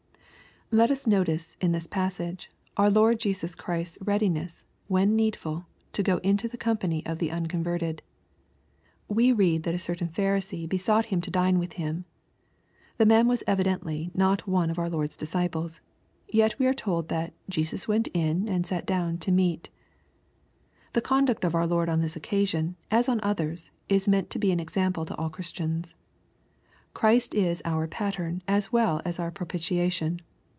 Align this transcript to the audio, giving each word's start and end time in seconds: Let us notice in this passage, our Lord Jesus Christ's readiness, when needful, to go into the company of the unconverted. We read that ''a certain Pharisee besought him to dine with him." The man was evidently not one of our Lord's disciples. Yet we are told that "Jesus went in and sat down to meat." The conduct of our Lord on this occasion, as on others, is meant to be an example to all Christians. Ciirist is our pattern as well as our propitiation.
Let 0.73 0.89
us 0.89 1.05
notice 1.05 1.57
in 1.59 1.73
this 1.73 1.85
passage, 1.85 2.49
our 2.77 2.89
Lord 2.89 3.19
Jesus 3.19 3.55
Christ's 3.55 3.97
readiness, 3.99 4.63
when 4.87 5.17
needful, 5.17 5.65
to 5.91 6.01
go 6.01 6.19
into 6.19 6.47
the 6.47 6.55
company 6.55 7.05
of 7.05 7.19
the 7.19 7.29
unconverted. 7.29 8.01
We 9.09 9.33
read 9.33 9.63
that 9.63 9.75
''a 9.75 9.79
certain 9.81 10.07
Pharisee 10.07 10.69
besought 10.69 11.07
him 11.07 11.19
to 11.19 11.29
dine 11.29 11.59
with 11.59 11.73
him." 11.73 12.05
The 12.97 13.05
man 13.05 13.27
was 13.27 13.43
evidently 13.45 14.11
not 14.13 14.47
one 14.47 14.69
of 14.69 14.79
our 14.79 14.89
Lord's 14.89 15.17
disciples. 15.17 15.81
Yet 16.29 16.57
we 16.57 16.65
are 16.67 16.73
told 16.73 17.09
that 17.09 17.33
"Jesus 17.49 17.89
went 17.89 18.07
in 18.13 18.47
and 18.47 18.65
sat 18.65 18.85
down 18.85 19.17
to 19.17 19.31
meat." 19.33 19.69
The 20.93 21.01
conduct 21.01 21.43
of 21.43 21.53
our 21.53 21.67
Lord 21.67 21.89
on 21.89 21.99
this 21.99 22.15
occasion, 22.15 22.77
as 22.89 23.09
on 23.09 23.19
others, 23.21 23.71
is 23.89 24.07
meant 24.07 24.29
to 24.29 24.39
be 24.39 24.53
an 24.53 24.59
example 24.61 25.03
to 25.03 25.15
all 25.17 25.29
Christians. 25.29 25.95
Ciirist 26.95 27.33
is 27.35 27.61
our 27.65 27.87
pattern 27.87 28.41
as 28.47 28.71
well 28.71 29.01
as 29.03 29.19
our 29.19 29.31
propitiation. 29.31 30.21